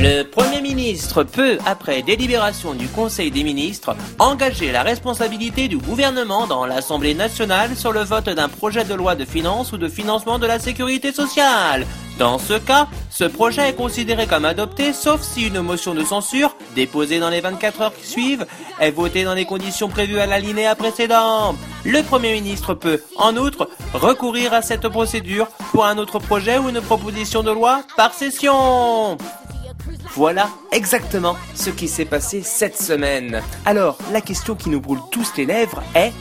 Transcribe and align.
Le 0.00 0.22
Premier 0.22 0.60
ministre 0.60 1.24
peut, 1.24 1.58
après 1.66 2.02
délibération 2.02 2.72
du 2.72 2.86
Conseil 2.86 3.32
des 3.32 3.42
ministres, 3.42 3.96
engager 4.20 4.70
la 4.70 4.84
responsabilité 4.84 5.66
du 5.66 5.76
gouvernement 5.76 6.46
dans 6.46 6.66
l'Assemblée 6.66 7.14
nationale 7.14 7.74
sur 7.74 7.90
le 7.90 8.04
vote 8.04 8.26
d'un 8.26 8.48
projet 8.48 8.84
de 8.84 8.94
loi 8.94 9.16
de 9.16 9.24
finances 9.24 9.72
ou 9.72 9.76
de 9.76 9.88
financement 9.88 10.38
de 10.38 10.46
la 10.46 10.60
sécurité 10.60 11.10
sociale. 11.10 11.84
Dans 12.16 12.38
ce 12.38 12.54
cas, 12.54 12.86
ce 13.10 13.24
projet 13.24 13.70
est 13.70 13.74
considéré 13.74 14.28
comme 14.28 14.44
adopté 14.44 14.92
sauf 14.92 15.20
si 15.20 15.48
une 15.48 15.62
motion 15.62 15.96
de 15.96 16.04
censure, 16.04 16.54
déposée 16.76 17.18
dans 17.18 17.30
les 17.30 17.40
24 17.40 17.80
heures 17.80 17.94
qui 17.94 18.06
suivent, 18.06 18.46
est 18.78 18.92
votée 18.92 19.24
dans 19.24 19.34
les 19.34 19.46
conditions 19.46 19.88
prévues 19.88 20.20
à 20.20 20.26
l'alinéa 20.26 20.76
précédent. 20.76 21.56
Le 21.84 22.02
Premier 22.04 22.34
ministre 22.34 22.74
peut, 22.74 23.02
en 23.16 23.36
outre, 23.36 23.68
recourir 23.94 24.54
à 24.54 24.62
cette 24.62 24.86
procédure 24.88 25.48
pour 25.72 25.86
un 25.86 25.98
autre 25.98 26.20
projet 26.20 26.58
ou 26.58 26.68
une 26.68 26.80
proposition 26.80 27.42
de 27.42 27.50
loi 27.50 27.82
par 27.96 28.14
session. 28.14 29.18
Voilà 30.18 30.48
exactement 30.72 31.36
ce 31.54 31.70
qui 31.70 31.86
s'est 31.86 32.04
passé 32.04 32.42
cette 32.42 32.76
semaine. 32.76 33.40
Alors, 33.64 33.96
la 34.12 34.20
question 34.20 34.56
qui 34.56 34.68
nous 34.68 34.80
brûle 34.80 34.98
tous 35.12 35.36
les 35.36 35.46
lèvres 35.46 35.80
est 35.94 36.12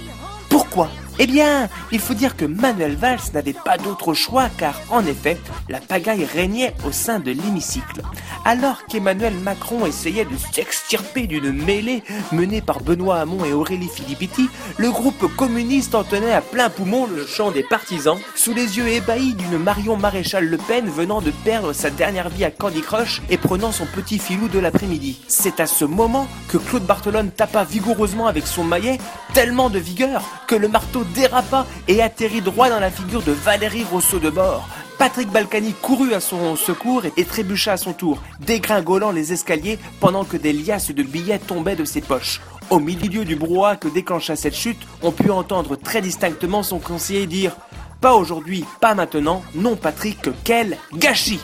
eh 1.20 1.26
bien, 1.26 1.68
il 1.92 2.00
faut 2.00 2.14
dire 2.14 2.36
que 2.36 2.46
Manuel 2.46 2.96
Valls 2.96 3.32
n'avait 3.34 3.54
pas 3.54 3.78
d'autre 3.78 4.14
choix 4.14 4.50
car, 4.56 4.80
en 4.92 5.04
effet, 5.04 5.38
la 5.68 5.80
pagaille 5.80 6.26
régnait 6.26 6.76
au 6.88 6.92
sein 6.92 7.20
de 7.20 7.32
l'hémicycle. 7.32 8.04
Alors 8.46 8.86
qu'Emmanuel 8.86 9.34
Macron 9.34 9.88
essayait 9.88 10.26
de 10.26 10.38
s'extirper 10.38 11.26
d'une 11.26 11.52
mêlée 11.52 12.04
menée 12.32 12.62
par 12.62 12.82
Benoît 12.82 13.20
Hamon 13.20 13.44
et 13.46 13.52
Aurélie 13.52 13.90
Filippetti, 13.90 14.48
le 14.78 14.92
groupe 14.92 15.36
communiste 15.36 15.96
en 15.96 16.04
tenait 16.04 16.34
à 16.34 16.42
plein 16.42 16.70
poumon 16.70 17.08
le 17.08 17.26
chant 17.26 17.50
des 17.50 17.64
partisans, 17.64 18.20
sous 18.36 18.54
les 18.54 18.78
yeux 18.78 18.88
ébahis 18.88 19.34
d'une 19.34 19.58
Marion 19.58 19.98
Maréchal 19.98 20.46
Le 20.46 20.58
Pen 20.58 20.88
venant 20.88 21.22
de 21.22 21.32
perdre 21.44 21.74
sa 21.74 21.90
dernière 21.90 22.30
vie 22.30 22.46
à 22.46 22.52
Candy 22.52 22.82
Crush 22.82 23.24
et 23.32 23.38
prenant 23.38 23.72
son 23.72 23.86
petit 23.86 24.20
filou 24.20 24.48
de 24.50 24.60
l'après-midi. 24.60 25.20
C'est 25.28 25.60
à 25.60 25.66
ce 25.66 25.84
moment 25.84 26.28
que 26.48 26.58
Claude 26.58 26.86
Barthelone 26.86 27.32
tapa 27.32 27.64
vigoureusement 27.64 28.28
avec 28.28 28.46
son 28.46 28.64
maillet, 28.64 29.00
tellement 29.34 29.70
de 29.70 29.80
vigueur 29.80 30.24
que 30.48 30.56
le 30.68 30.74
marteau 30.74 31.06
dérapa 31.16 31.66
et 31.88 32.02
atterrit 32.02 32.42
droit 32.42 32.70
dans 32.70 32.82
la 32.82 32.92
figure 32.92 33.22
de 33.22 33.32
Valérie 33.32 33.86
Rousseau 33.90 34.20
de 34.20 34.30
bord. 34.30 34.68
Patrick 34.98 35.30
Balkany 35.30 35.74
courut 35.82 36.14
à 36.14 36.20
son 36.20 36.58
secours 36.58 37.04
et 37.16 37.24
trébucha 37.24 37.74
à 37.74 37.78
son 37.78 37.94
tour, 37.94 38.22
dégringolant 38.42 39.12
les 39.12 39.32
escaliers 39.32 39.80
pendant 40.02 40.26
que 40.26 40.36
des 40.36 40.52
liasses 40.52 40.92
de 40.92 41.04
billets 41.04 41.40
tombaient 41.40 41.78
de 41.78 41.86
ses 41.86 42.02
poches. 42.02 42.42
Au 42.70 42.80
milieu 42.80 43.24
du 43.24 43.38
brouhaha 43.38 43.78
que 43.78 43.88
déclencha 43.88 44.36
cette 44.36 44.56
chute, 44.56 44.86
on 45.02 45.14
put 45.14 45.32
entendre 45.32 45.78
très 45.78 46.02
distinctement 46.02 46.64
son 46.64 46.80
conseiller 46.80 47.28
dire 47.28 47.56
Pas 48.02 48.16
aujourd'hui, 48.16 48.66
pas 48.82 48.94
maintenant, 48.94 49.44
non 49.56 49.78
Patrick, 49.78 50.30
quel 50.44 50.78
gâchis 50.94 51.40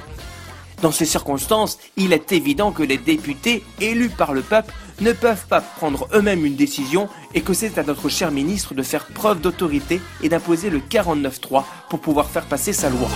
dans 0.81 0.91
ces 0.91 1.05
circonstances, 1.05 1.79
il 1.95 2.11
est 2.11 2.33
évident 2.33 2.73
que 2.73 2.83
les 2.83 2.97
députés 2.97 3.63
élus 3.79 4.09
par 4.09 4.33
le 4.33 4.41
peuple 4.41 4.73
ne 5.01 5.11
peuvent 5.11 5.45
pas 5.47 5.61
prendre 5.61 6.07
eux-mêmes 6.13 6.45
une 6.45 6.55
décision 6.55 7.09
et 7.33 7.41
que 7.41 7.53
c'est 7.53 7.77
à 7.77 7.83
notre 7.83 8.09
cher 8.09 8.31
ministre 8.31 8.73
de 8.73 8.83
faire 8.83 9.05
preuve 9.07 9.41
d'autorité 9.41 10.01
et 10.21 10.29
d'imposer 10.29 10.69
le 10.69 10.79
49-3 10.79 11.63
pour 11.89 11.99
pouvoir 11.99 12.29
faire 12.29 12.45
passer 12.45 12.73
sa 12.73 12.89
loi. 12.89 13.09